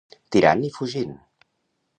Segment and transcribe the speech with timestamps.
[0.35, 1.15] Tirant i fugint.